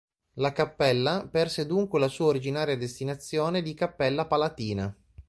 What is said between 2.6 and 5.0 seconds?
destinazione di cappella palatina.